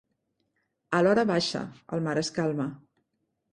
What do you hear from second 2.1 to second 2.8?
es calma.